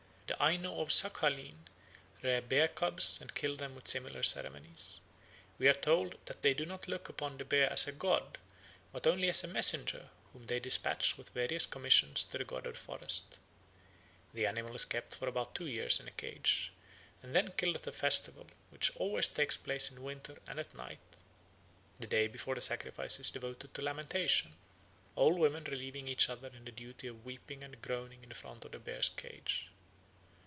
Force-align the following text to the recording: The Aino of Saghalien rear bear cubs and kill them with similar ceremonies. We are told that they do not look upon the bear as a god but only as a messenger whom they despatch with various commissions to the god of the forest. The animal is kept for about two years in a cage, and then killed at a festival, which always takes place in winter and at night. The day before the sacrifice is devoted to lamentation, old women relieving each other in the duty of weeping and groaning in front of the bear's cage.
The 0.27 0.41
Aino 0.45 0.79
of 0.79 0.87
Saghalien 0.89 1.67
rear 2.23 2.41
bear 2.41 2.69
cubs 2.69 3.19
and 3.19 3.35
kill 3.35 3.57
them 3.57 3.75
with 3.75 3.87
similar 3.89 4.23
ceremonies. 4.23 5.01
We 5.59 5.67
are 5.67 5.73
told 5.73 6.15
that 6.25 6.41
they 6.41 6.53
do 6.53 6.65
not 6.65 6.87
look 6.87 7.09
upon 7.09 7.37
the 7.37 7.43
bear 7.43 7.71
as 7.71 7.85
a 7.85 7.91
god 7.91 8.37
but 8.93 9.05
only 9.05 9.27
as 9.29 9.43
a 9.43 9.47
messenger 9.49 10.09
whom 10.31 10.45
they 10.45 10.59
despatch 10.61 11.17
with 11.17 11.29
various 11.31 11.65
commissions 11.65 12.23
to 12.23 12.37
the 12.37 12.45
god 12.45 12.65
of 12.65 12.73
the 12.75 12.79
forest. 12.79 13.39
The 14.33 14.45
animal 14.47 14.73
is 14.73 14.85
kept 14.85 15.13
for 15.15 15.27
about 15.27 15.53
two 15.53 15.67
years 15.67 15.99
in 15.99 16.07
a 16.07 16.11
cage, 16.11 16.71
and 17.21 17.35
then 17.35 17.51
killed 17.55 17.75
at 17.75 17.85
a 17.87 17.91
festival, 17.91 18.47
which 18.69 18.95
always 18.95 19.27
takes 19.27 19.57
place 19.57 19.91
in 19.91 20.01
winter 20.01 20.37
and 20.47 20.59
at 20.59 20.73
night. 20.73 21.17
The 21.99 22.07
day 22.07 22.27
before 22.27 22.55
the 22.55 22.61
sacrifice 22.61 23.19
is 23.19 23.31
devoted 23.31 23.73
to 23.73 23.81
lamentation, 23.81 24.55
old 25.17 25.37
women 25.37 25.65
relieving 25.65 26.07
each 26.07 26.29
other 26.29 26.47
in 26.47 26.63
the 26.65 26.71
duty 26.71 27.07
of 27.07 27.25
weeping 27.25 27.63
and 27.65 27.81
groaning 27.81 28.23
in 28.23 28.31
front 28.33 28.63
of 28.65 28.71
the 28.71 28.79
bear's 28.79 29.09
cage. 29.09 29.67